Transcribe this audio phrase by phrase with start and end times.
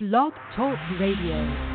[0.00, 1.74] Blog Talk Radio.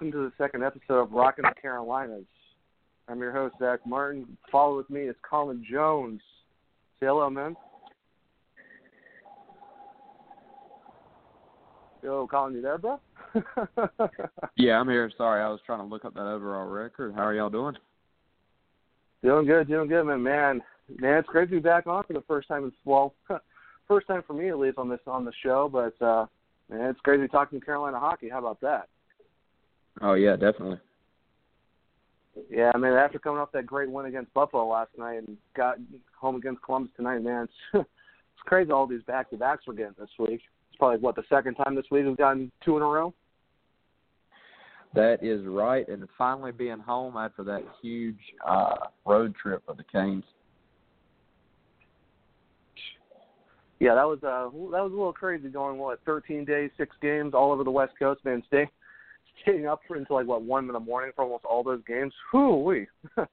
[0.00, 2.24] Welcome to the second episode of Rockin' the Carolinas.
[3.06, 4.38] I'm your host, Zach Martin.
[4.50, 6.22] Follow with me is Colin Jones.
[6.98, 7.54] Say hello, man.
[12.02, 12.98] Yo, Colin, you there, bro?
[14.56, 15.12] Yeah, I'm here.
[15.18, 17.12] Sorry, I was trying to look up that overall record.
[17.14, 17.74] How are y'all doing?
[19.22, 20.22] Doing good, doing good, man.
[20.22, 20.62] Man,
[20.98, 22.64] man, it's great to be back on for the first time.
[22.64, 23.12] in well,
[23.86, 25.68] first time for me at least on this on the show.
[25.70, 26.24] But uh,
[26.70, 28.30] man, it's great to be talking Carolina hockey.
[28.30, 28.88] How about that?
[30.00, 30.78] Oh yeah, definitely.
[32.48, 35.76] Yeah, I mean, After coming off that great win against Buffalo last night and got
[36.18, 39.94] home against Columbus tonight, man, it's, it's crazy all these back to backs we're getting
[39.98, 40.40] this week.
[40.70, 43.12] It's probably what the second time this week we've gotten two in a row.
[44.94, 48.74] That is right, and finally being home after that huge uh
[49.06, 50.24] road trip for the Canes.
[53.78, 57.34] Yeah, that was uh that was a little crazy going what 13 days, six games
[57.34, 58.42] all over the West Coast, man.
[58.48, 58.68] Stay
[59.42, 62.12] staying up for until like what one in the morning for almost all those games.
[62.32, 62.86] Whoo wee.
[63.16, 63.24] yeah,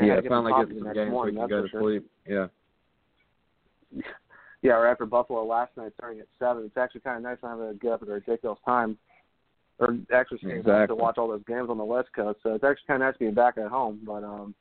[0.00, 1.62] had to get finally some getting coffee some the next games we morning, can go
[1.62, 1.80] to sure.
[1.80, 2.10] sleep.
[2.28, 2.46] Yeah.
[4.62, 6.64] Yeah, or after Buffalo last night starting at seven.
[6.64, 8.98] It's actually kind of nice not having to get up at a ridiculous time,
[9.78, 12.40] or actually up to watch all those games on the West Coast.
[12.42, 14.00] So it's actually kind of nice being back at home.
[14.04, 14.56] But um,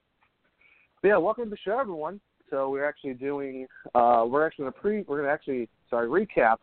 [1.01, 2.19] but yeah, welcome to the show, everyone.
[2.51, 3.65] So we're actually doing
[3.95, 6.57] uh, we're actually going to pre we're going to actually sorry recap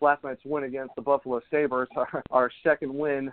[0.00, 3.32] last night's win against the Buffalo Sabres, our, our second win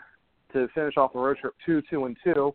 [0.54, 2.54] to finish off the road trip two two and two.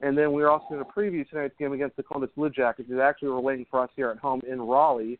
[0.00, 2.88] And then we're also going to preview tonight's game against the Columbus Blue Jackets.
[2.90, 5.18] It's actually we're waiting for us here at home in Raleigh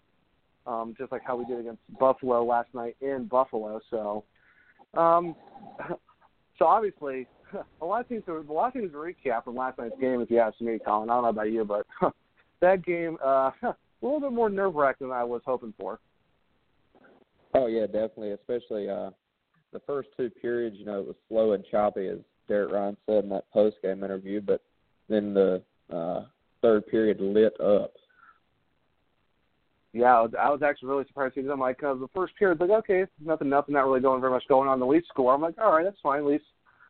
[0.66, 3.81] um, just like how we did against Buffalo last night in Buffalo.
[3.91, 4.25] So,
[4.94, 5.37] um,
[6.59, 7.26] so obviously,
[7.81, 8.22] a lot of things.
[8.28, 10.21] A lot of to recap from last night's game.
[10.21, 11.87] If you ask me, Colin, I don't know about you, but
[12.60, 16.00] that game uh, a little bit more nerve wracking than I was hoping for.
[17.55, 18.32] Oh yeah, definitely.
[18.32, 19.10] Especially uh
[19.72, 22.19] the first two periods, you know, it was slow and choppy as
[22.49, 24.62] Derek Ryan said in that post game interview, but
[25.09, 25.62] then the
[25.93, 26.25] uh
[26.62, 27.93] third period lit up.
[29.93, 32.60] Yeah, I was, I was actually really surprised because I'm like, uh, the first period's
[32.60, 34.78] like, okay, nothing, nothing, not really going very much going on.
[34.78, 35.32] The Leafs score.
[35.32, 36.19] I'm like, all right, that's fine.
[36.19, 36.44] At least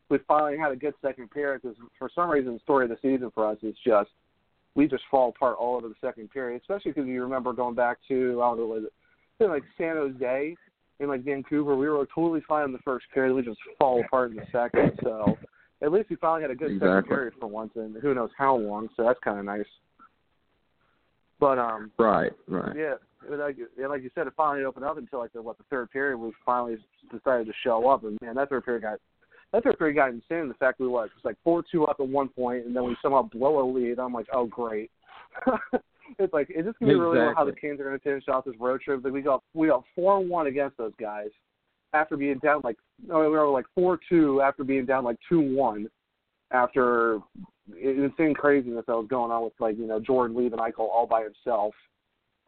[0.09, 2.99] we finally had a good second period because for some reason the story of the
[3.03, 4.11] season for us is just
[4.75, 7.99] we just fall apart all over the second period, especially because you remember going back
[8.09, 8.85] to I don't know, was
[9.39, 10.57] it like San Jose
[11.01, 13.35] in like Vancouver, we were totally fine in the first period.
[13.35, 14.99] We just fall apart in the second.
[15.03, 15.37] So
[15.83, 18.57] at least we finally had a good second period for once, and who knows how
[18.57, 18.89] long.
[18.97, 19.67] So that's kind of nice.
[21.39, 22.75] But um, Right, right.
[22.75, 22.95] yeah,
[23.31, 26.17] like like you said, it finally opened up until like the what the third period.
[26.17, 26.79] We finally
[27.13, 28.99] decided to show up, and man, that third period got
[29.53, 30.49] that third period got insane.
[30.49, 33.23] The fact we was like four two up at one point, and then we somehow
[33.23, 33.99] blow a lead.
[33.99, 34.91] I'm like, oh great.
[36.19, 37.53] it's like is this gonna be really how the.
[37.53, 39.03] Canes are gonna finish off this road trip?
[39.05, 41.29] Like we got we got four one against those guys
[41.93, 45.41] after being down like no, we were like four two after being down like two
[45.41, 45.89] one
[46.53, 47.19] after
[47.81, 51.07] insane craziness that was going on with like you know Jordan Lee and Eichel all
[51.07, 51.75] by himself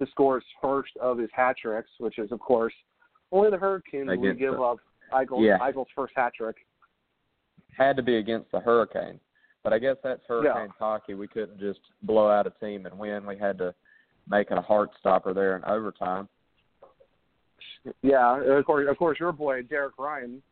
[0.00, 2.74] to score his first of his hat tricks, which is of course
[3.32, 4.78] only the Hurricanes would give the- up
[5.12, 5.58] Eichel, Yeah.
[5.58, 6.56] Eichel's first hat trick.
[7.76, 9.20] Had to be against the Hurricanes.
[9.64, 11.14] But I guess that's Hurricanes hockey.
[11.14, 13.26] We couldn't just blow out a team and win.
[13.26, 13.74] We had to
[14.28, 16.28] make it a heart stopper there in overtime.
[18.02, 20.42] Yeah, of course, of course, your boy Derek Ryan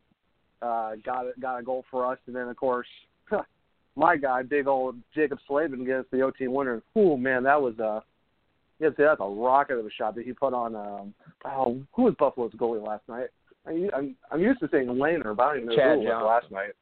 [0.62, 2.87] uh, got a, got a goal for us, and then of course,
[3.97, 6.82] my guy, big old Jaccob Slavin, gets the OT winner.
[6.97, 8.00] Ooh, man, that was uh,
[8.79, 10.76] yeah, see, that's a rocket of a shot that he put on.
[10.76, 11.14] Um,
[11.44, 13.29] oh, who was Buffalo's goalie last night?
[13.67, 16.05] I, I'm I'm used to saying Lehner, but I don't even know Chad who it
[16.05, 16.26] was Johnson.
[16.26, 16.73] last night.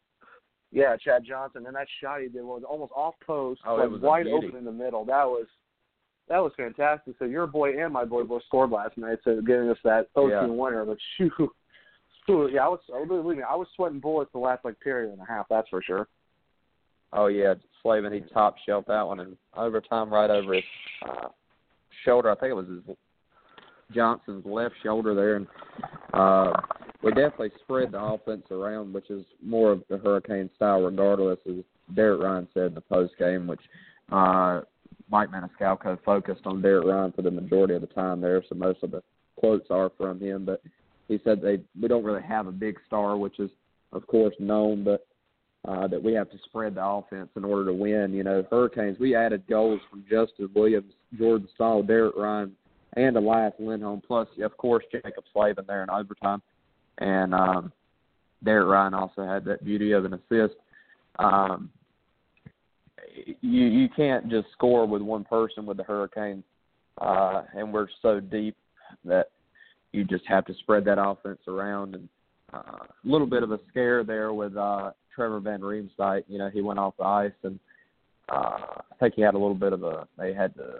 [0.74, 4.26] Yeah, Chad Johnson, and that shot he did was almost off post, Oh, like wide
[4.26, 5.04] open in the middle.
[5.04, 5.46] That was
[6.28, 7.14] that was fantastic.
[7.20, 10.32] So your boy and my boy both scored last night, so getting us that OT
[10.32, 10.46] Yeah.
[10.46, 10.84] winner.
[10.84, 11.32] But shoot,
[12.28, 12.80] yeah, I was.
[13.06, 15.46] Believe me, I was sweating bullets the last like period and a half.
[15.48, 16.08] That's for sure.
[17.12, 20.64] Oh yeah, Slavin he top shelved that one in overtime right over his
[21.08, 21.28] uh,
[22.04, 22.32] shoulder.
[22.32, 22.96] I think it was his
[23.94, 25.46] Johnson's left shoulder there, and
[26.14, 26.52] uh,
[27.04, 31.56] we definitely spread the offense around, which is more of the Hurricane style, regardless, as
[31.94, 33.60] Derek Ryan said in the post game, which
[34.10, 34.62] uh,
[35.10, 38.82] Mike Maniscalco focused on Derek Ryan for the majority of the time there, so most
[38.82, 39.02] of the
[39.36, 40.44] quotes are from him.
[40.44, 40.62] But
[41.08, 43.50] he said they we don't really have a big star, which is
[43.92, 45.06] of course known, but
[45.66, 48.12] uh, that we have to spread the offense in order to win.
[48.12, 52.52] You know, Hurricanes, we added goals from Justin Williams, Jordan Staal, Derek Ryan,
[52.96, 56.42] and Elias Lindholm, plus, of course, Jaccob Slavin there in overtime.
[56.98, 57.72] And um,
[58.44, 60.54] Derek Ryan also had that beauty of an assist.
[61.18, 61.70] Um,
[63.40, 66.44] you you can't just score with one person with the Hurricanes,
[67.00, 68.56] uh, and we're so deep
[69.04, 69.30] that
[69.92, 71.94] you just have to spread that offense around.
[71.94, 72.08] And
[72.52, 76.24] uh, a little bit of a scare there with uh, Trevor Van Riemsdyk.
[76.28, 77.58] You know, he went off the ice, and
[78.28, 78.58] uh,
[78.90, 80.06] I think he had a little bit of a.
[80.18, 80.74] They had to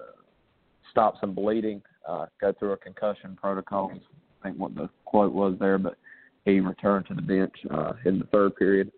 [0.91, 3.93] stop some bleeding, uh, go through a concussion protocol.
[3.93, 5.97] I think what the quote was there, but
[6.45, 8.93] he returned to the bench uh, in the third period.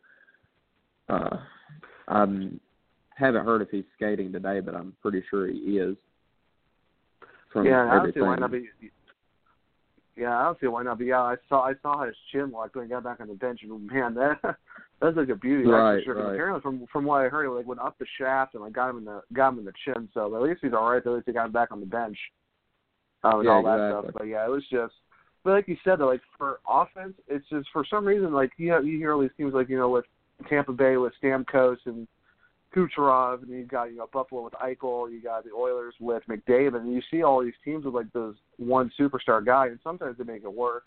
[1.09, 1.37] Uh,
[2.09, 2.27] I
[3.15, 5.97] haven't heard if he's skating today, but I'm pretty sure he is.
[7.53, 8.69] From yeah, I don't see why not be.
[10.17, 10.99] Yeah, I don't see why not.
[10.99, 13.35] But yeah, I saw I saw his chin lock when he got back on the
[13.35, 14.39] bench, and man, that
[15.01, 15.69] that's like a beauty.
[15.69, 16.17] Right, sure.
[16.17, 16.35] right.
[16.35, 18.91] Apparently, from from what I heard, it like went up the shaft and like got
[18.91, 20.09] him in the got him in the chin.
[20.15, 21.05] So at least he's all right.
[21.05, 22.19] At least he got him back on the bench.
[23.25, 24.09] Um, and Yeah, all that exactly.
[24.11, 24.15] stuff.
[24.19, 24.95] But yeah, it was just.
[25.47, 28.85] But like you said, like for offense, it's just for some reason like you have,
[28.85, 30.05] you hear all these teams like you know with
[30.49, 32.09] Tampa Bay with Stamkos and
[32.75, 36.81] Kucherov, and you got you know Buffalo with Eichel, you got the Oilers with McDavid,
[36.81, 40.25] and you see all these teams with like those one superstar guy, and sometimes they
[40.25, 40.87] make it work,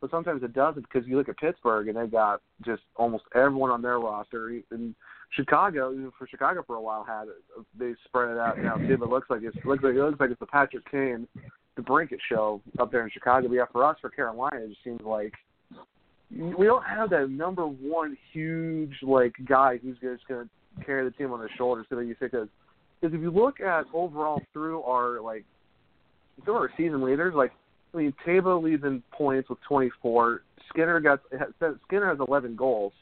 [0.00, 3.70] but sometimes it doesn't because you look at Pittsburgh and they got just almost everyone
[3.70, 4.94] on their roster, and
[5.32, 8.96] Chicago, even for Chicago for a while had it, they spread it out now too,
[8.96, 11.28] but it looks like it's it looks like it looks like it's the Patrick Kane,
[11.76, 13.48] the Brinket show up there in Chicago.
[13.48, 15.32] But yeah, for us for Carolina, it just seems like
[16.30, 21.10] we don't have that number one huge like guy who's just going to carry the
[21.10, 21.86] team on his shoulders.
[21.88, 22.48] So that you think because
[23.02, 25.44] if you look at overall through our like
[26.44, 27.52] through our season leaders, like
[27.94, 30.42] I mean Tabo leads in points with 24.
[30.70, 31.20] Skinner got
[31.86, 32.92] Skinner has 11 goals.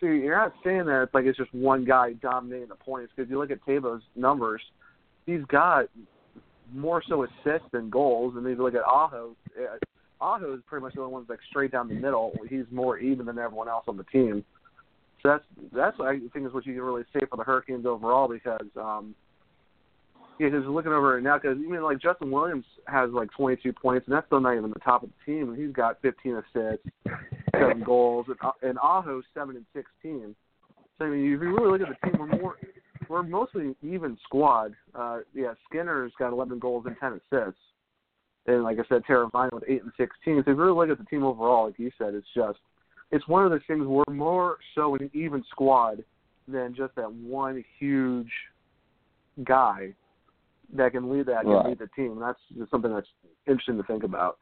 [0.00, 3.30] So you're not saying that it's like it's just one guy dominating the points because
[3.30, 4.60] you look at Tabo's numbers,
[5.26, 5.86] he's got
[6.74, 9.36] more so assists than goals, and then you look at Aho.
[9.58, 9.76] eh,
[10.20, 12.32] Aho is pretty much the only one that's like straight down the middle.
[12.48, 14.44] He's more even than everyone else on the team.
[15.22, 18.28] So that's that's I think is what you can really say for the Hurricanes overall
[18.28, 19.14] because um
[20.38, 24.06] yeah, because looking over it now, because even like Justin Williams has like 22 points,
[24.06, 26.86] and that's still not even the top of the team, and he's got 15 assists,
[27.52, 30.34] seven goals, and, and Aho's seven and 16.
[30.98, 32.56] So I mean, if you really look at the team, we're more
[33.12, 34.74] we're mostly even squad.
[34.94, 37.60] Uh, yeah, Skinner's got 11 goals and 10 assists,
[38.46, 40.08] and like I said, Teravainen with eight and 16.
[40.24, 42.58] So if you really look at the team overall, like you said, it's just
[43.10, 46.02] it's one of those things we're more so an even squad
[46.48, 48.30] than just that one huge
[49.44, 49.92] guy
[50.74, 51.62] that can lead that Right.
[51.62, 52.18] can lead the team.
[52.18, 53.06] That's just something that's
[53.46, 54.38] interesting to think about.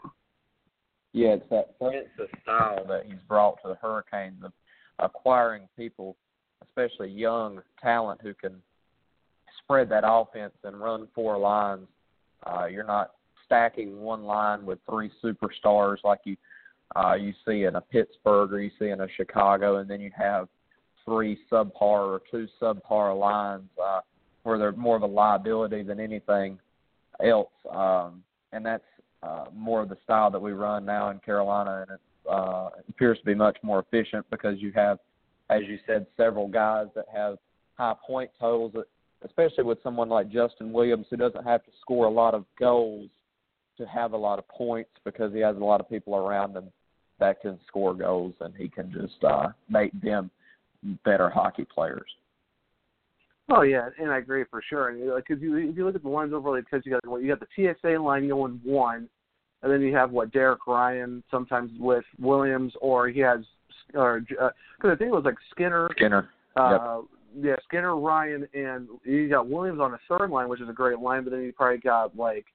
[1.12, 4.52] Yeah, it's that Francis style that he's brought to the Hurricanes of
[5.00, 6.16] acquiring people,
[6.62, 8.56] especially young talent who can
[9.62, 11.86] spread that offense and run four lines.
[12.46, 13.12] Uh, you're not
[13.44, 16.36] stacking one line with three superstars like you
[16.96, 20.10] uh, you see in a Pittsburgh or you see in a Chicago, and then you
[20.16, 20.48] have
[21.04, 24.00] three subpar or two subpar lines uh,
[24.42, 26.58] where they're more of a liability than anything
[27.24, 27.50] else.
[27.72, 28.84] Um, and that's
[29.22, 32.00] uh, more of the style that we run now in Carolina, and it,
[32.30, 34.98] uh, appears to be much more efficient because you have,
[35.50, 37.36] as you said, several guys that have
[37.76, 38.72] high point totals,
[39.24, 43.08] especially with someone like Justin Williams who doesn't have to score a lot of goals
[43.76, 46.70] to have a lot of points because he has a lot of people around him
[47.18, 50.30] that can score goals, and he can just uh, make them
[51.04, 52.10] better hockey players.
[53.50, 54.90] Oh yeah, and I agree for sure.
[54.90, 57.22] And like, if you if you look at the lines overall, because you got what
[57.22, 59.08] you got the TSA line going one,
[59.62, 63.40] and then you have what Derek Ryan sometimes with Williams, or he has
[63.94, 64.52] or because
[64.84, 66.28] I think it was like Skinner, Skinner.
[66.56, 67.00] uh,
[67.40, 70.98] yeah, Skinner, Ryan, and you got Williams on the third line, which is a great
[70.98, 71.24] line.
[71.24, 72.46] But then you probably got like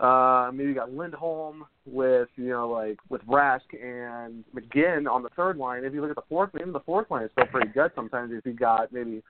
[0.00, 5.28] uh maybe you got Lindholm with you know like with Rask and McGinn on the
[5.36, 5.84] third line.
[5.84, 8.32] If you look at the fourth, even the fourth line is still pretty good sometimes.
[8.32, 9.22] If you got maybe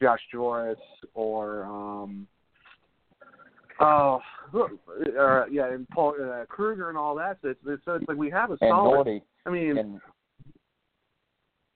[0.00, 0.76] Josh Jooris
[1.14, 2.26] or um
[3.80, 4.20] Oh,
[4.54, 7.38] uh, yeah, and Paul uh, Kruger and all that.
[7.42, 9.06] So it's, it's, so it's like we have a And solid.
[9.06, 10.00] Nordy, I mean, and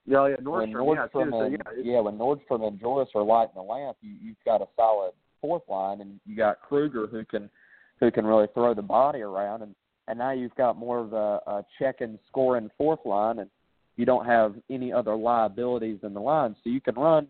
[0.07, 1.31] yeah, yeah, when Nordstrom, yeah, Nordstrom too.
[1.31, 4.67] So, yeah, yeah, when Nordstrom and Joyce are lighting the lamp, you, you've got a
[4.77, 7.51] solid fourth line, and you got Kruger who can
[7.99, 9.75] who can really throw the body around, and
[10.09, 13.51] and now you've got more of a, a checking, scoring fourth line, and
[13.97, 17.27] you don't have any other liabilities in the line, so you can run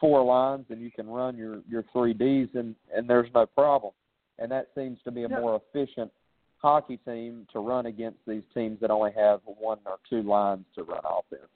[0.00, 3.92] four lines and you can run your your three Ds, and and there's no problem,
[4.38, 5.40] and that seems to be a Yeah.
[5.40, 6.12] more efficient
[6.58, 10.82] hockey team to run against these teams that only have one or two lines to
[10.82, 11.50] run offense.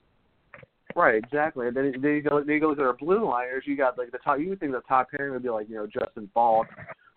[0.95, 1.67] Right, exactly.
[1.67, 3.63] And then, then you go then you go at our blue liners.
[3.65, 4.39] You got like the top.
[4.39, 6.67] You would think the top pairing would be like you know Justin Faulk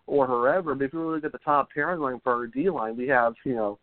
[0.07, 0.75] or whoever.
[0.75, 3.09] But if you really look at the top pairing line for our D line, we
[3.09, 3.79] have you know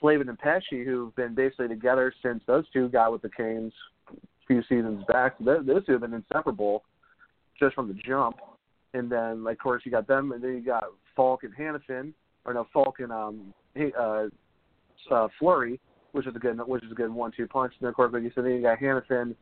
[0.00, 3.72] Slavin and Pesce who've been basically together since those two got with the Canes
[4.12, 5.34] a few seasons back.
[5.38, 6.84] So those, those two have been inseparable
[7.58, 8.36] just from the jump.
[8.92, 10.84] And then like of course you got them, and then you got
[11.16, 12.12] Faulk and Hanifin,
[12.44, 13.54] or no Faulk and um
[13.98, 14.26] uh,
[15.10, 15.80] uh Fleury
[16.12, 17.74] which is a good which is a good one two punch.
[17.80, 19.34] And of course, like you said, then you got Hanifin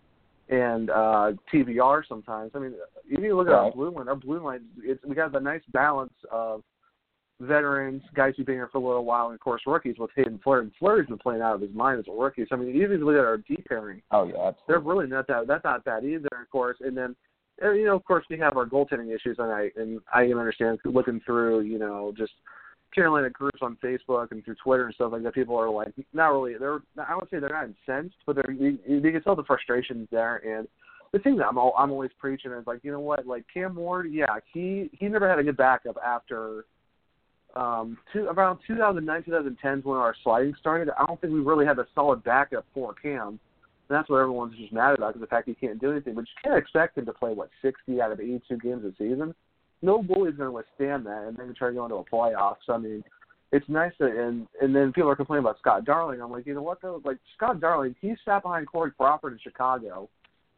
[0.49, 2.53] and uh TVR sometimes.
[2.55, 2.75] I mean,
[3.09, 5.63] if you look at our blue line, our blue line, it's we got the nice
[5.73, 6.63] balance of
[7.41, 10.41] veterans, guys who've been here for a little while, and of course rookies with Haydn
[10.45, 10.63] Fleury.
[10.65, 12.45] And Fleury's been playing out of his mind as a rookie.
[12.49, 14.55] So I mean, even if you look at our D pairing, Oh yeah, absolutely.
[14.69, 16.77] they're really not that that's not bad either, of course.
[16.81, 17.17] And then
[17.61, 20.39] and, you know, of course, we have our goaltending issues, and I and I can
[20.39, 22.33] understand looking through, you know, just
[22.95, 25.35] Carolina groups on Facebook and through Twitter and stuff like that.
[25.35, 26.55] People are like, not really.
[26.59, 30.09] They're I would say they're not incensed, but they're you, you can tell the frustrations
[30.11, 30.37] there.
[30.37, 30.69] And
[31.13, 33.75] the thing that I'm all, I'm always preaching is like, you know what, like Cam
[33.75, 36.65] Ward, yeah, he he never had a good backup after
[37.57, 40.89] um two around 2009 2010 is when our sliding started.
[40.99, 43.41] I don't think we really had a solid backup for Cam.
[43.91, 46.15] And that's what everyone's just mad about because the fact he can't do anything.
[46.15, 49.35] But you can't expect him to play what 60 out of 82 games a season.
[49.83, 52.57] No goalie's going to withstand that, and then try to go into a playoff.
[52.67, 53.03] So I mean,
[53.53, 56.21] it's nice that and and then people are complaining about Scott Darling.
[56.21, 57.01] I'm like, you know what though?
[57.05, 60.09] Like Scott Darling, he sat behind Corey Crawford in Chicago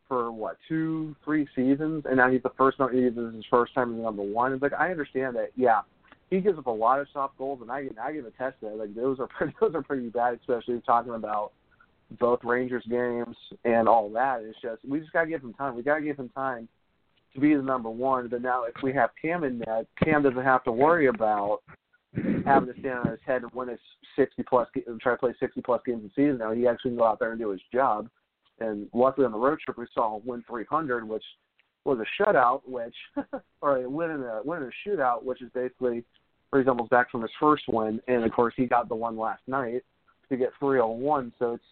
[0.09, 2.79] for what two, three seasons, and now he's the first.
[2.79, 4.53] This is his first time as number one.
[4.53, 5.51] It's like I understand that.
[5.57, 5.81] Yeah,
[6.29, 8.77] he gives up a lot of soft goals, and I I give a test that.
[8.77, 11.53] Like those are pretty, those are pretty bad, especially talking about
[12.21, 14.43] both Rangers games and all that.
[14.43, 15.77] It's just we just gotta give him time.
[15.77, 16.69] We gotta give him time
[17.35, 18.29] to be the number one.
[18.29, 21.61] But now if we have Cam in net, Cam doesn't have to worry about
[22.45, 23.81] having to stand on his head and win his
[24.17, 26.39] sixty plus and try to play sixty plus games a season.
[26.39, 28.09] Now he actually can go out there and do his job.
[28.61, 31.25] And luckily on the road trip we saw him win three hundred, which
[31.85, 32.95] was a shutout, which
[33.63, 36.05] or a win in a win in a shootout, which is basically
[36.51, 38.01] where he's almost back from his first win.
[38.09, 39.83] And of course he got the one last night
[40.29, 41.33] to get three oh one.
[41.39, 41.65] So it's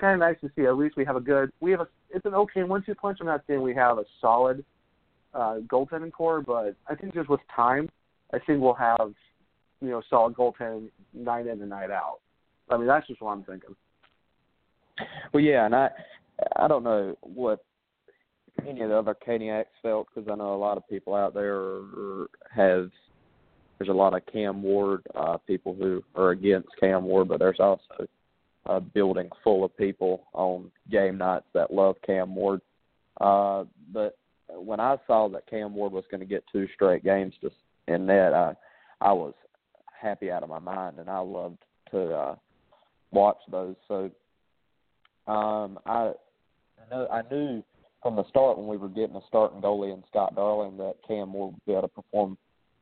[0.00, 0.66] kind of nice to see.
[0.66, 1.52] At least we have a good.
[1.60, 1.88] We have a.
[2.10, 3.18] It's an okay one-two punch.
[3.20, 4.64] I'm not saying we have a solid
[5.34, 7.90] uh, goaltending core, but I think just with time,
[8.32, 9.12] I think we'll have
[9.80, 12.20] you know solid goaltending night in and night out.
[12.70, 13.74] I mean, that's just what I'm thinking.
[15.32, 15.90] Well, yeah, and I
[16.56, 17.64] I don't know what
[18.66, 21.80] any of the other Caniacs felt because I know a lot of people out there
[22.54, 22.90] have.
[23.78, 27.58] There's a lot of Cam Ward uh, people who are against Cam Ward, but there's
[27.58, 28.06] also
[28.66, 32.60] a building full of people on game nights that love Cam Ward.
[33.20, 34.16] Uh, but
[34.48, 37.50] when I saw that Cam Ward was going to get two straight games to,
[37.88, 38.54] in net, I
[39.00, 39.34] I was
[40.00, 41.58] happy out of my mind, and I loved
[41.90, 42.34] to uh,
[43.10, 43.76] watch those.
[43.88, 44.10] So
[45.26, 46.12] um, I
[46.80, 47.62] I know I knew
[48.02, 51.32] from the start when we were getting a starting goalie in Scott Darling that Cam
[51.32, 52.36] Ward would be able to perform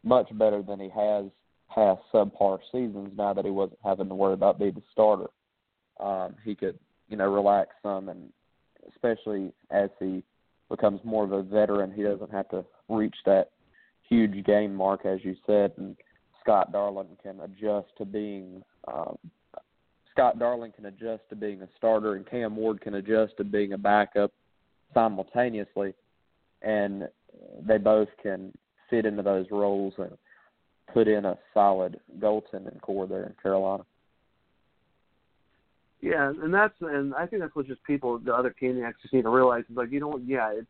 [0.04, 1.26] much better than he has
[1.72, 3.12] past subpar seasons.
[3.16, 5.28] Now that he wasn't having to worry about being the starter,
[6.00, 6.78] um, he could
[7.08, 8.30] you know relax some, and
[8.88, 10.24] especially as he
[10.72, 13.50] becomes more of a veteran, he doesn't have to reach that
[14.08, 15.96] huge game mark as you said, and
[16.40, 19.16] Scott Darling can adjust to being um,
[20.10, 23.72] Scott Darling can adjust to being a starter, and Cam Ward can adjust to being
[23.72, 24.30] a backup
[24.92, 25.94] simultaneously,
[26.60, 27.08] and
[27.66, 28.52] they both can
[28.90, 30.16] fit into those roles and
[30.92, 33.84] put in a solid goaltending core there in Carolina.
[36.02, 39.22] Yeah, and that's and I think that's what just people, the other Caniacs, just need
[39.22, 40.20] to realize is like you know?
[40.26, 40.66] Yeah, it's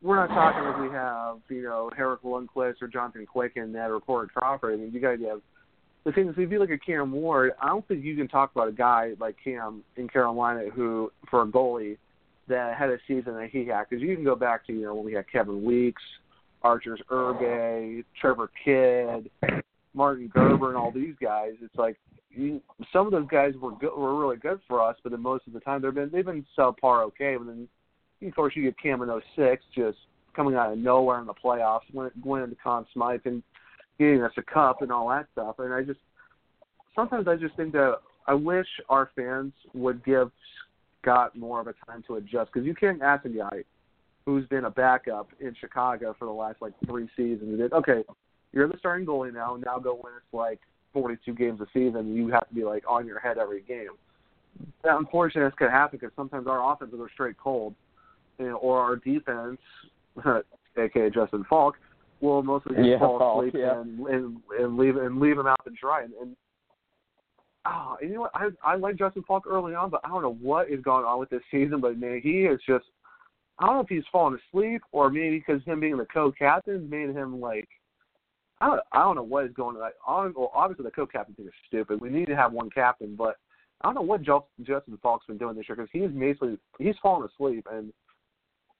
[0.00, 3.90] we're not talking like we have you know Henrik Lundqvist or Jonathan Quick and that
[3.90, 4.74] or Corey Crawford.
[4.74, 5.40] I mean, you to have
[6.04, 8.52] the thing is if you look at Cam Ward, I don't think you can talk
[8.54, 11.98] about a guy like Cam in Carolina who for a goalie
[12.46, 14.94] that had a season that he had because you can go back to you know
[14.94, 16.02] when we had Kevin Weeks,
[16.62, 19.28] Arturs Irbe, Trevor Kidd,
[19.92, 21.54] Martin Gerber, and all these guys.
[21.60, 21.96] It's like
[22.92, 25.52] some of those guys were good, were really good for us, but then most of
[25.52, 27.36] the time they've been they've been subpar okay.
[27.36, 27.68] But then
[28.26, 29.98] of course you get Cam in 06 just
[30.34, 33.42] coming out of nowhere in the playoffs, went into Conn Smythe, and
[33.98, 35.56] getting us a cup and all that stuff.
[35.58, 36.00] And I just
[36.94, 40.30] sometimes I just think that I wish our fans would give
[41.02, 43.64] Scott more of a time to adjust because you can't ask a guy
[44.26, 47.60] who's been a backup in Chicago for the last like three seasons.
[47.72, 48.04] Okay,
[48.52, 49.56] you're the starting goalie now.
[49.56, 50.60] Now go win it's like
[50.92, 52.14] 42 games a season.
[52.14, 53.90] You have to be like on your head every game.
[54.82, 57.74] That unfortunately this could happen because sometimes our offenses are straight cold,
[58.38, 59.58] you know, or our defense,
[60.76, 61.76] aka Justin Faulk,
[62.20, 63.80] will mostly just Yeah, fall Faulk, asleep yeah.
[63.80, 66.02] and, and and leave and leave him out to dry.
[66.02, 66.36] And, and
[67.66, 68.32] oh, you know what?
[68.34, 71.20] I I like Justin Faulk early on, but I don't know what is going on
[71.20, 71.80] with this season.
[71.80, 72.86] But man, he is just
[73.58, 77.10] I don't know if he's falling asleep or maybe because him being the co-captain made
[77.10, 77.68] him like
[78.60, 79.82] I don't I don't know what is going on.
[79.82, 82.00] Like, well, obviously the co-captain thing is stupid.
[82.00, 83.36] We need to have one captain, but
[83.82, 87.28] I don't know what Justin Faulk's been doing this year because he's basically he's fallen
[87.28, 87.92] asleep and.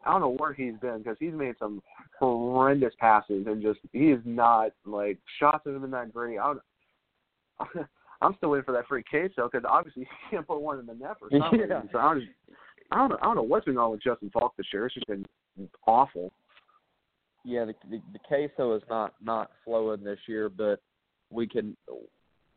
[0.06, 1.82] I don't know where he's been because he's made some
[2.20, 6.38] horrendous passes and just he is not like shots haven't been that great.
[6.38, 7.88] I don't,
[8.20, 10.94] I'm still waiting for that free queso because obviously he can't put one in the
[10.94, 11.82] net for some Yeah.
[11.92, 12.28] So I don't,
[12.90, 13.18] I don't know.
[13.20, 14.86] I don't know what's been going on with Justin Faulk this year.
[14.86, 15.26] It's just been
[15.86, 16.32] awful.
[17.44, 20.80] Yeah, the, the the queso is not not flowing this year, but
[21.30, 21.76] we can.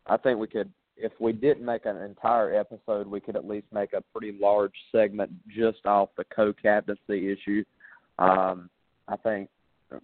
[0.08, 3.68] I think we could, if we didn't make an entire episode, we could at least
[3.72, 7.64] make a pretty large segment just off the co-captaincy issue.
[8.18, 8.70] Um,
[9.08, 9.50] I think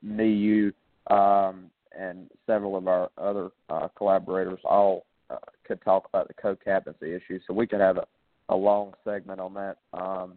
[0.03, 0.73] me, you,
[1.09, 7.13] um, and several of our other uh, collaborators all uh, could talk about the co-captaincy
[7.13, 8.05] issue, so we could have a,
[8.49, 10.35] a long segment on that um,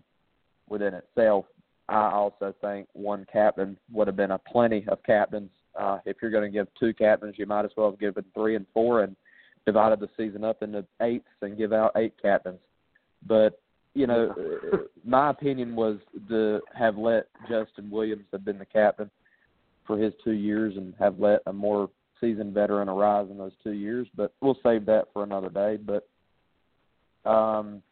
[0.68, 1.44] within itself.
[1.90, 5.50] I also think one captain would have been a plenty of captains.
[5.78, 8.54] Uh, if you're going to give two captains, you might as well have given three
[8.54, 9.16] and four and
[9.66, 12.60] divided the season up into eighths and give out eight captains.
[13.26, 13.60] But
[13.94, 14.34] you know,
[15.04, 19.10] my opinion was to have let Justin Williams have been the captain
[19.84, 23.72] for his two years and have let a more seasoned veteran arise in those two
[23.72, 24.06] years.
[24.16, 25.76] But we'll save that for another day.
[25.76, 26.08] But
[27.28, 27.82] um,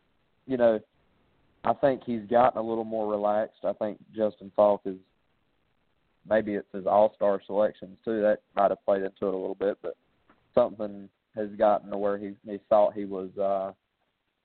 [0.47, 0.79] you know,
[1.65, 3.65] I think he's gotten a little more relaxed.
[3.65, 4.97] I think Justin Faulk is
[6.29, 8.21] maybe it's his all star selections too.
[8.21, 9.97] That might have played into it a little bit, but
[10.55, 13.73] something has gotten to where he he thought he was uh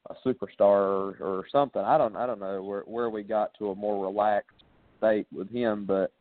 [0.09, 1.81] a superstar or, or something.
[1.81, 4.63] I don't I don't know where where we got to a more relaxed
[4.97, 6.11] state with him, but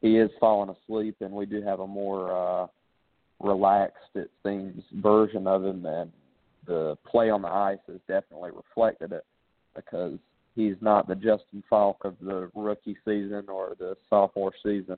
[0.00, 2.66] he is falling asleep and we do have a more uh
[3.40, 6.10] relaxed it seems version of him and
[6.66, 9.24] the play on the ice has definitely reflected it
[9.74, 10.18] because
[10.54, 14.96] he's not the Justin Faulk of the rookie season or the sophomore season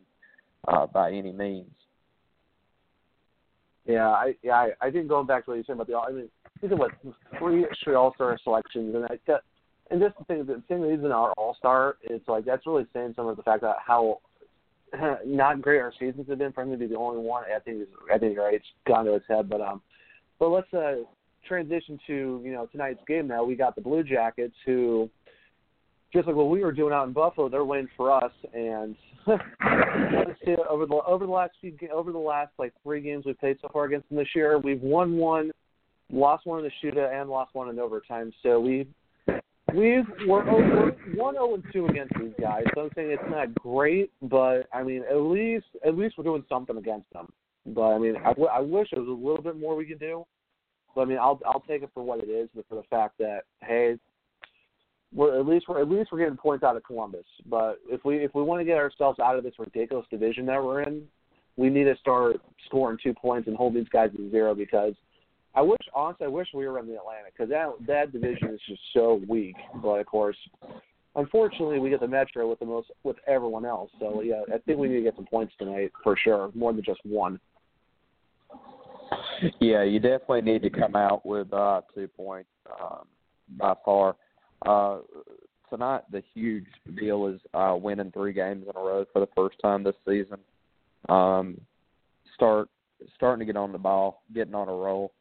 [0.68, 1.70] uh, by any means.
[3.86, 6.10] Yeah, I yeah I, I think going back to what you said about the I
[6.10, 6.28] mean
[6.60, 6.90] these are what
[7.38, 9.18] three straight All Star selections and I
[9.90, 12.86] and just the thing the thing that he's our All Star it's like that's really
[12.92, 14.18] saying some of the fact that how
[15.26, 17.44] not great our seasons have been for him to be the only one.
[17.44, 18.54] I think is I think right.
[18.54, 19.82] It's gone to his head, but um,
[20.38, 20.96] but let's uh
[21.46, 23.28] transition to you know tonight's game.
[23.28, 25.10] Now we got the Blue Jackets who.
[26.12, 28.94] Just like what we were doing out in Buffalo, they're winning for us, and
[29.26, 33.68] over the over the last few over the last like three games we've played so
[33.72, 35.50] far against them this year, we've won one,
[36.10, 38.32] lost one in the shootout, and lost one in overtime.
[38.42, 38.86] So we
[39.74, 42.64] we've we're over one zero and two against these guys.
[42.74, 46.44] So I'm saying it's not great, but I mean at least at least we're doing
[46.48, 47.28] something against them.
[47.66, 50.00] But I mean I, w- I wish there was a little bit more we could
[50.00, 50.24] do.
[50.96, 53.18] But I mean I'll I'll take it for what it is, but for the fact
[53.18, 53.96] that hey.
[55.14, 57.24] We're at least we're at least we're getting points out of Columbus.
[57.48, 60.62] But if we if we want to get ourselves out of this ridiculous division that
[60.62, 61.04] we're in,
[61.56, 64.94] we need to start scoring two points and hold these guys to zero because
[65.54, 68.60] I wish honestly I wish we were in the Atlantic because that that division is
[68.68, 69.54] just so weak.
[69.80, 70.36] But of course,
[71.14, 73.90] unfortunately, we get the Metro with the most with everyone else.
[74.00, 76.84] So yeah, I think we need to get some points tonight for sure, more than
[76.84, 77.40] just one.
[79.60, 82.48] Yeah, you definitely need to come out with uh, two points
[82.80, 83.06] um,
[83.56, 84.16] by far.
[84.64, 84.98] Uh,
[85.70, 86.66] tonight, the huge
[86.98, 90.38] deal is uh, winning three games in a row for the first time this season.
[91.08, 91.60] Um,
[92.34, 92.68] start
[93.14, 95.12] starting to get on the ball, getting on a roll.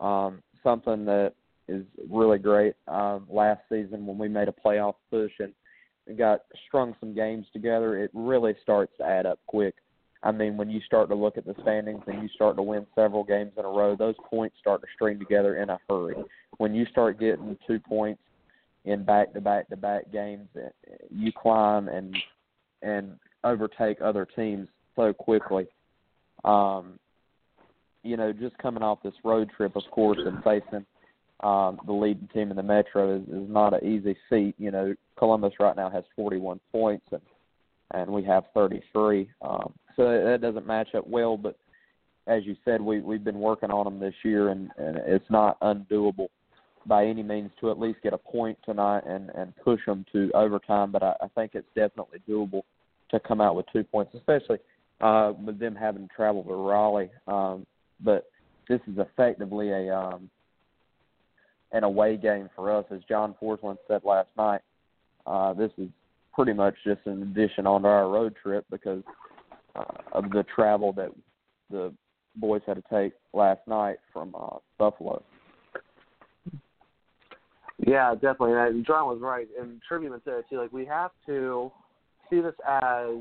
[0.00, 1.34] Um, something that
[1.68, 2.74] is really great.
[2.86, 5.52] Um, last season when we made a playoff push and
[6.16, 9.74] got strung some games together, it really starts to add up quick.
[10.22, 12.86] I mean, when you start to look at the standings and you start to win
[12.94, 16.16] several games in a row, those points start to string together in a hurry.
[16.56, 18.20] When you start getting two points
[18.84, 20.68] in back to back to back games, eh,
[21.10, 22.16] you climb and
[22.82, 25.66] and overtake other teams so quickly.
[26.44, 26.98] Um,
[28.02, 30.86] you know, just coming off this road trip, of course, and facing
[31.40, 34.54] um, the leading team in the Metro is, is not an easy feat.
[34.58, 37.20] You know, Columbus right now has 41 points, and
[37.92, 39.28] and we have 33.
[39.42, 41.36] Um, so that doesn't match up well.
[41.36, 41.56] But
[42.26, 45.58] as you said, we we've been working on them this year, and and it's not
[45.60, 46.28] undoable
[46.86, 50.30] by any means to at least get a point tonight and and push them to
[50.34, 50.92] overtime.
[50.92, 52.62] But I, I think it's definitely doable
[53.10, 54.58] to come out with two points, especially
[55.00, 57.10] uh, with them having to travel to Raleigh.
[57.26, 57.66] Um,
[58.00, 58.30] but
[58.68, 60.30] this is effectively a um,
[61.72, 64.60] an away game for us, as John Forslund said last night.
[65.26, 65.88] Uh, this is
[66.34, 69.02] pretty much just an addition onto our road trip because
[69.74, 71.10] uh, of the travel that
[71.70, 71.92] the
[72.36, 75.22] boys had to take last night from uh, Buffalo.
[77.86, 78.54] Yeah, definitely.
[78.54, 80.58] And John was right, and Trivium said it too.
[80.58, 81.70] Like we have to
[82.28, 83.18] see this as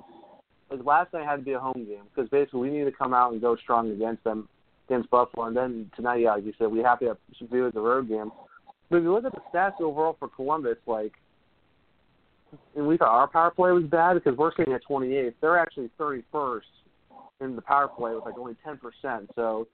[0.71, 3.13] like last night had to be a home game because basically we need to come
[3.13, 4.49] out and go strong against them
[4.87, 7.17] against Buffalo, and then tonight, yeah, like you said, we have to have
[7.51, 8.31] view as a road game.
[8.89, 11.13] But if you look at the stats overall for Columbus, like,
[12.75, 15.33] and we thought our power play was bad because we're sitting at 28th.
[15.41, 16.61] They're actually 31st
[17.41, 19.27] in the power play with like only 10%.
[19.35, 19.67] So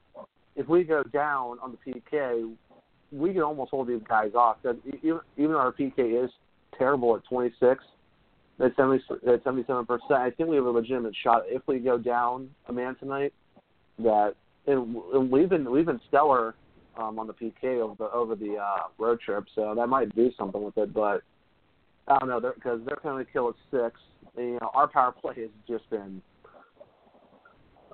[0.56, 2.54] if we go down on the PK,
[3.12, 4.58] we can almost hold these guys off.
[5.04, 6.32] Even even our PK is
[6.78, 7.84] terrible at 26,
[8.60, 10.12] at 70 at 77 percent.
[10.12, 13.34] I think we have a legitimate shot if we go down a man tonight.
[14.00, 14.34] That
[14.66, 16.56] and, and we've been we've been stellar
[16.98, 20.32] um, on the PK over the over the uh, road trip, so that might do
[20.38, 20.94] something with it.
[20.94, 21.22] But
[22.08, 24.00] I don't know because they're, they're penalty kill at six.
[24.36, 26.22] And, you know, our power play has just been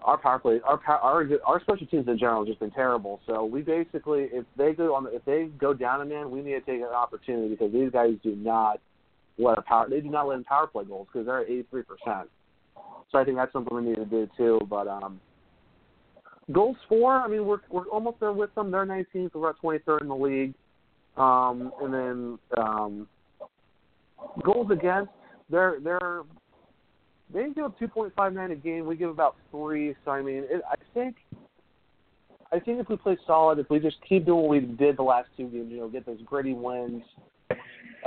[0.03, 3.19] our power play, our our our special teams in general has just been terrible.
[3.27, 6.53] So we basically, if they go on, if they go down a man, we need
[6.53, 8.79] to take an opportunity because these guys do not
[9.37, 11.65] let a power, they do not let in power play goals because they're at eighty
[11.69, 12.29] three percent.
[13.11, 14.59] So I think that's something we need to do too.
[14.69, 15.19] But um,
[16.51, 18.71] goals for, I mean, we're we're almost there with them.
[18.71, 20.53] They're 19th, we're at 23rd in the league.
[21.17, 23.07] Um, and then um,
[24.43, 25.11] goals against,
[25.49, 26.21] they're they're
[27.33, 28.85] they give up 2.59 a game.
[28.85, 29.95] We give about three.
[30.05, 31.15] So I mean, it, I think
[32.51, 35.03] I think if we play solid, if we just keep doing what we did the
[35.03, 37.03] last two games, you know, get those gritty wins,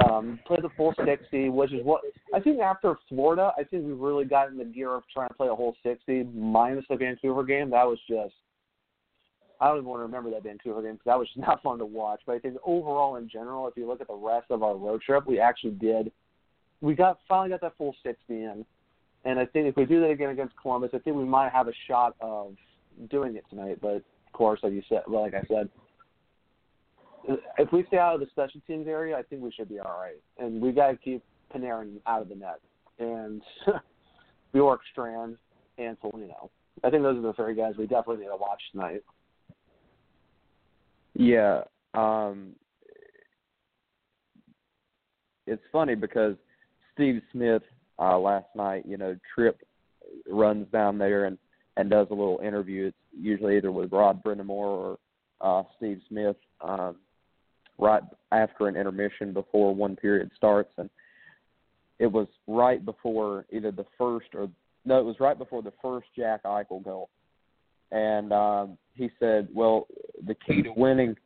[0.09, 2.01] um, play the full 60, which is what
[2.35, 5.49] I think after Florida, I think we've really gotten the gear of trying to play
[5.49, 7.71] a whole 60 minus the Vancouver game.
[7.71, 8.35] That was just
[9.63, 11.87] I don't even want to remember that Vancouver game because that was not fun to
[11.87, 12.21] watch.
[12.27, 15.03] But I think overall, in general, if you look at the rest of our road
[15.03, 16.11] trip, we actually did.
[16.81, 18.67] We got finally got that full 60 in,
[19.25, 21.69] and I think if we do that again against Columbus, I think we might have
[21.69, 22.57] a shot of
[23.09, 23.79] doing it tonight.
[23.81, 25.69] But of course, like you said, well, like I said,
[27.57, 29.97] if we stay out of the special teams area, I think we should be all
[29.97, 30.21] right.
[30.39, 31.23] And we got to keep
[31.55, 32.59] Panarin out of the net
[32.99, 33.43] and
[34.53, 35.37] Bjork, Strand,
[35.79, 36.51] and Foligno.
[36.83, 39.03] I think those are the three guys we definitely need to watch tonight.
[41.15, 41.63] Yeah,
[41.95, 42.53] um,
[45.47, 46.37] it's funny because
[46.95, 47.63] Steve Smith
[47.99, 49.61] uh, last night, you know, Tripp
[50.29, 51.39] runs down there and
[51.77, 52.87] and does a little interview.
[52.87, 54.99] It's usually either with Rod Brind'Amour or
[55.41, 56.37] uh, Steve Smith.
[56.61, 56.97] Um,
[57.79, 60.89] right after an intermission before one period starts and
[61.99, 64.49] it was right before either the first or
[64.85, 67.09] no, it was right before the first Jack Eichel goal.
[67.93, 69.87] And um he said, Well,
[70.27, 71.17] the key to winning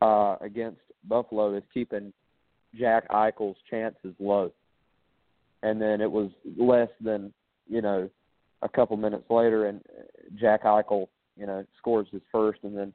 [0.00, 2.12] uh against Buffalo is keeping
[2.78, 4.52] Jack Eichel's chances low.
[5.62, 7.32] And then it was less than,
[7.68, 8.08] you know,
[8.62, 9.80] a couple minutes later and
[10.36, 12.92] Jack Eichel, you know, scores his first and then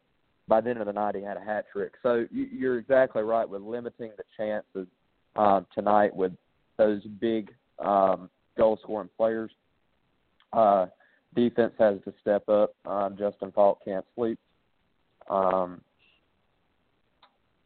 [0.47, 1.93] by the end of the night he had a hat trick.
[2.03, 4.87] So you're exactly right with limiting the chances
[5.35, 6.33] um, tonight with
[6.77, 9.51] those big um, goal scoring players.
[10.51, 10.87] Uh,
[11.35, 12.73] defense has to step up.
[12.85, 14.39] Um, Justin Faulk can't sleep.
[15.29, 15.81] Um,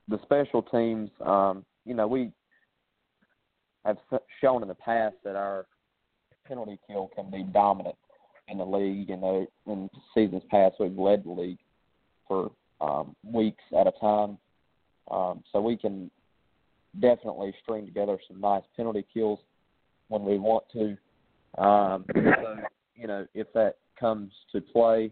[0.07, 2.31] the special teams, um, you know, we
[3.85, 3.97] have
[4.41, 5.65] shown in the past that our
[6.47, 7.95] penalty kill can be dominant
[8.47, 9.09] in the league.
[9.09, 11.59] And in seasons past, we've led the league
[12.27, 12.51] for
[12.81, 14.37] um, weeks at a time.
[15.09, 16.11] Um, so we can
[16.99, 19.39] definitely string together some nice penalty kills
[20.09, 20.97] when we want to.
[21.61, 22.57] Um, so,
[22.97, 25.11] you know, if that comes to play,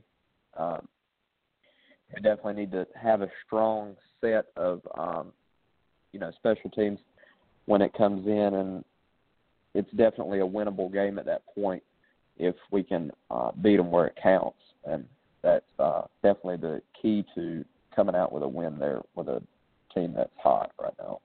[0.57, 0.87] um,
[2.13, 5.31] we definitely need to have a strong set of, um,
[6.11, 6.99] you know, special teams
[7.65, 8.85] when it comes in, and
[9.73, 11.83] it's definitely a winnable game at that point
[12.37, 14.57] if we can uh, beat them where it counts.
[14.85, 15.05] And
[15.41, 19.41] that's uh, definitely the key to coming out with a win there with a
[19.93, 21.19] team that's hot right now.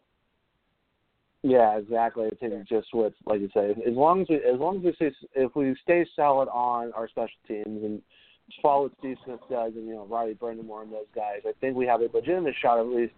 [1.43, 2.27] Yeah, exactly.
[2.27, 4.93] I think just what, like you say, as long as we, as long as we
[4.95, 8.03] stay, if we stay solid on our special teams and
[8.47, 11.53] just follow what Steve Smith does, and you know Riley Brind'Amour and those guys, I
[11.61, 13.15] think we have a legitimate shot at least.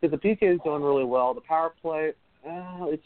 [0.00, 2.12] Because the PK is doing really well, the power play,
[2.46, 3.04] uh, it's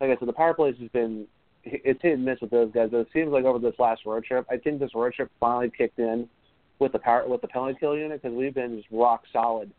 [0.00, 1.26] like I said, the power play has just been
[1.64, 2.88] it's hit and miss with those guys.
[2.90, 5.70] But it seems like over this last road trip, I think this road trip finally
[5.76, 6.28] kicked in
[6.80, 9.70] with the power with the penalty kill unit because we've been just rock solid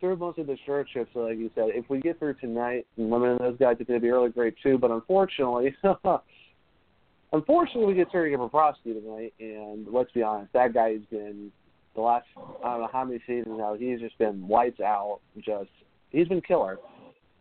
[0.00, 0.88] through most of the short.
[0.92, 4.00] So like you said, if we get through tonight and limiting those guys, it's going
[4.00, 4.78] to be really great too.
[4.78, 5.74] But unfortunately,
[7.32, 11.50] unfortunately, we get Sergei Bobrovsky tonight, and let's be honest, that guy has been
[11.94, 13.74] the last I don't know how many seasons now.
[13.74, 15.20] He's just been lights out.
[15.38, 15.70] Just
[16.10, 16.78] he's been killer.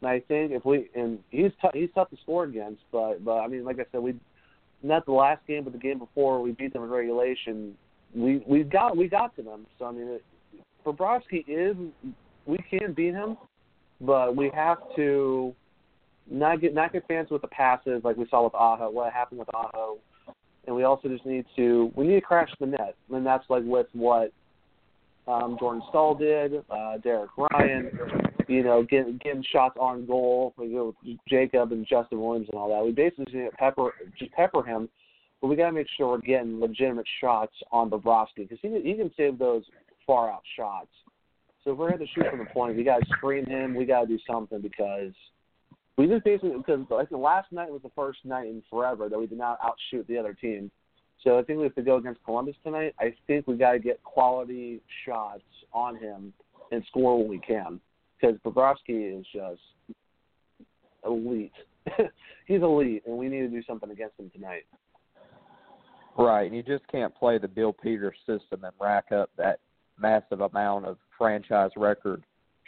[0.01, 3.39] And I think if we and he's t- he's tough to score against, but but
[3.39, 4.15] I mean, like I said, we
[4.81, 7.75] not the last game, but the game before we beat them in regulation.
[8.15, 9.65] We we got we got to them.
[9.77, 10.23] So I mean, it,
[10.85, 11.75] Bobrovsky is
[12.45, 13.37] we can beat him,
[14.01, 15.53] but we have to
[16.29, 18.89] not get not get fans with the passes like we saw with Aho.
[18.89, 19.97] What happened with Aho,
[20.65, 23.63] and we also just need to we need to crash the net, and that's like
[23.65, 24.31] with what
[25.27, 27.91] um, Jordan Staal did, uh, Derek Ryan,
[28.47, 32.69] you know, getting getting shots on goal, you know, Jaccob and Justin Williams and all
[32.69, 32.85] that.
[32.85, 34.89] We basically just need to pepper just pepper him,
[35.41, 38.93] but we got to make sure we're getting legitimate shots on Bobrovsky because he he
[38.95, 39.63] can save those
[40.05, 40.89] far out shots.
[41.65, 43.75] So if we're going to shoot from the point, we got to screen him.
[43.75, 45.11] We got to do something because
[45.97, 49.17] we just basically because like the last night was the first night in forever that
[49.17, 50.69] we did not outshoot the other team.
[51.23, 52.93] So I think we have to go against Columbus tonight.
[52.99, 55.41] I think we got to get quality shots
[55.73, 56.33] on him
[56.71, 57.79] and score when we can
[58.19, 59.61] because Bobrovsky is just
[61.03, 61.53] elite.
[62.47, 64.65] He's elite, and we need to do something against him tonight.
[66.17, 69.59] Right, and you just can't play the Bill Peters system and rack up that
[69.99, 72.23] massive amount of franchise record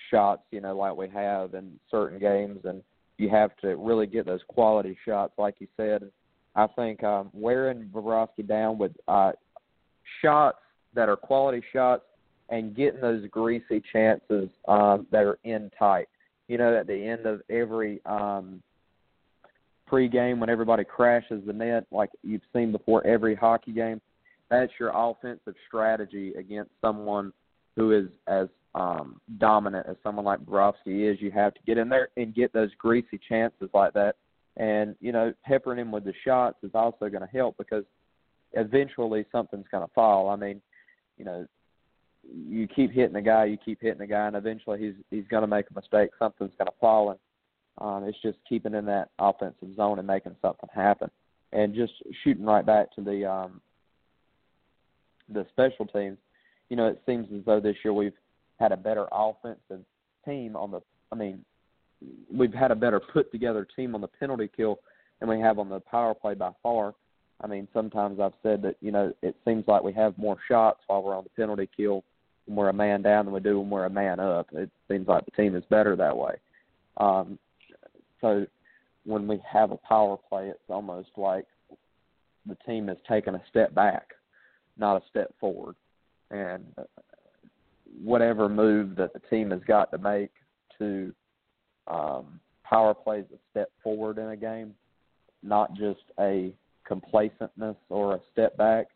[0.10, 2.82] shots, you know, like we have in certain games, and
[3.18, 6.10] you have to really get those quality shots, like you said.
[6.56, 9.34] I think um, wearing Bobrovsky down with uh,
[10.22, 10.58] shots
[10.94, 12.04] that are quality shots
[12.50, 16.08] and getting those greasy chances um, that are in tight.
[16.48, 18.62] You know, at the end of every um,
[19.92, 24.02] pregame, when everybody crashes the net, like you've seen before every hockey game,
[24.50, 27.34] that's your offensive strategy against someone
[27.76, 31.22] who is as um, dominant as someone like Bobrovsky is.
[31.22, 34.16] You have to get in there and get those greasy chances like that.
[34.58, 37.84] And, you know, peppering him with the shots is also going to help because
[38.54, 40.30] eventually something's going to fall.
[40.30, 40.62] I mean,
[41.18, 41.46] you know,
[42.32, 45.42] you keep hitting the guy, you keep hitting the guy, and eventually he's he's going
[45.42, 46.10] to make a mistake.
[46.20, 47.20] Something's going to fall, and
[47.80, 51.10] um, it's just keeping in that offensive zone and making something happen.
[51.54, 53.62] And just shooting right back to the um,
[55.32, 56.18] the special teams,
[56.70, 58.14] you know, it seems as though this year we've
[58.60, 59.86] had a better offensive
[60.26, 60.82] team on the.
[61.12, 61.44] I mean,
[62.34, 64.80] we've had a better put together team on the penalty kill
[65.20, 66.94] than we have on the power play by far.
[67.42, 70.82] I mean, sometimes I've said that you know it seems like we have more shots
[70.88, 72.04] while we're on the penalty kill
[72.46, 74.48] when we're a man down than we do when we're a man up.
[74.54, 76.36] It seems like the team is better that way.
[76.98, 77.38] Um,
[78.22, 78.46] so
[79.06, 81.46] when we have a power play, it's almost like
[82.48, 84.14] the team has taken a step back
[84.80, 85.76] not a step forward.
[86.32, 86.66] And
[88.04, 90.32] whatever move that the team has got to make
[90.78, 91.14] to
[91.88, 94.74] um, power plays a step forward in a game,
[95.44, 96.54] not just a
[96.90, 98.88] complacentness or a step back,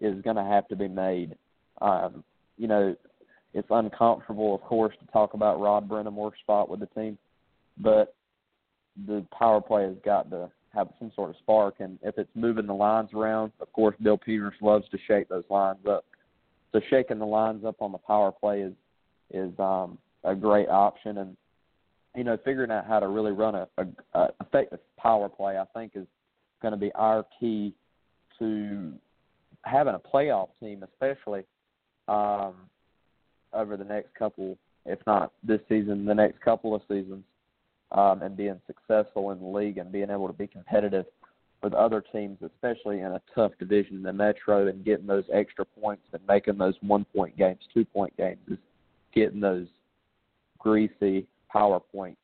[0.00, 1.36] is going to have to be made.
[1.80, 2.24] Um,
[2.58, 2.96] you know,
[3.54, 7.18] it's uncomfortable, of course, to talk about Rod Brind'Amour's spot with the team,
[7.78, 8.14] but
[9.06, 11.76] the power play has got to have some sort of spark.
[11.80, 15.44] And if it's moving the lines around, of course, Bill Peters loves to shake those
[15.50, 16.04] lines up.
[16.72, 18.72] So shaking the lines up on the power play is
[19.30, 21.18] is um, a great option.
[21.18, 21.36] And
[22.14, 25.64] you know, figuring out how to really run a, a, a effective power play, I
[25.74, 26.06] think, is
[26.60, 27.74] going to be our key
[28.38, 28.92] to
[29.64, 31.44] having a playoff team, especially
[32.08, 32.54] um,
[33.52, 37.24] over the next couple, if not this season, the next couple of seasons
[37.92, 41.06] um, and being successful in the league and being able to be competitive
[41.62, 45.64] with other teams, especially in a tough division in the Metro, and getting those extra
[45.64, 48.58] points and making those one point games, two point games, is
[49.14, 49.66] getting those
[50.58, 52.16] greasy power point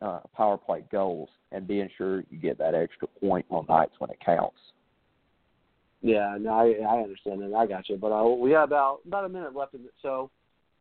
[0.00, 4.10] uh, power play goals and being sure you get that extra point on nights when
[4.10, 4.56] it counts.
[6.00, 7.96] Yeah, no, I I understand and I got you.
[7.96, 9.74] But uh, we have about about a minute left.
[9.74, 9.92] In it.
[10.02, 10.30] So,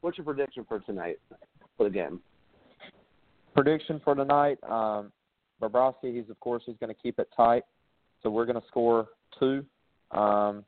[0.01, 1.19] what's your prediction for tonight
[1.77, 2.21] for the game?
[3.53, 5.11] Prediction for tonight, um,
[5.61, 7.63] Bobrovsky, he's of course he's going to keep it tight,
[8.23, 9.07] so we're going to score
[9.39, 9.65] two.
[10.11, 10.63] Um,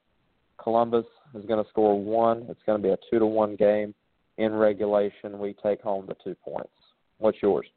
[0.62, 2.46] Columbus is going to score one.
[2.50, 3.94] It's going to be a two to one game
[4.38, 5.40] in regulation.
[5.40, 6.70] We take home the two points.
[7.18, 7.68] What's yours?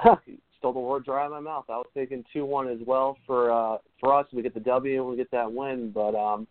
[0.58, 1.64] Stole the words right out of my mouth.
[1.68, 4.26] I was thinking two one as well for uh, for us.
[4.32, 5.90] We get the W and we get that win.
[5.92, 6.46] But um,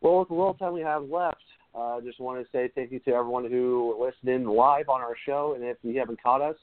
[0.00, 1.36] well, with the little time we have left,
[1.76, 5.16] uh, just want to say thank you to everyone who listened in live on our
[5.26, 5.52] show.
[5.54, 6.56] And if you haven't caught us,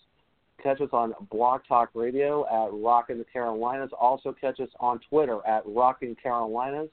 [0.62, 3.92] catch us on Blog Talk Radio at Rockin' the Carolinas.
[4.00, 6.90] Also catch us on Twitter at Rockin' Carolinas.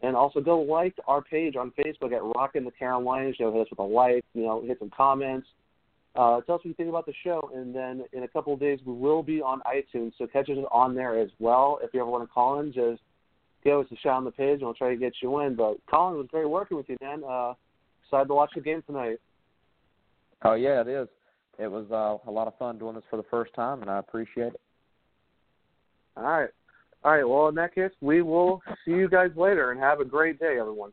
[0.00, 3.52] And also go like our page on Facebook at Rockin' the Carolina Show.
[3.52, 5.46] Hit us with a like, you know, hit some comments.
[6.14, 8.60] Uh, tell us what you think about the show, and then in a couple of
[8.60, 11.78] days we will be on iTunes, so catch us on there as well.
[11.82, 13.00] If you ever want to call in, just
[13.64, 15.54] give us a shout on the page, and we'll try to get you in.
[15.54, 17.22] But Colin, it was great working with you, man.
[17.28, 17.54] Uh,
[18.04, 19.18] excited to watch the game tonight.
[20.44, 21.08] Oh yeah, it is.
[21.58, 23.98] It was uh, a lot of fun doing this for the first time, and I
[23.98, 24.60] appreciate it.
[26.16, 26.50] All right.
[27.04, 27.28] All right.
[27.28, 30.56] Well, in that case, we will see you guys later, and have a great day,
[30.58, 30.92] everyone.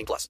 [0.01, 0.29] 18 plus.